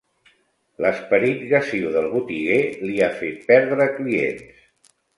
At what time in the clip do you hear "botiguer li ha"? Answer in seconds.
2.15-3.13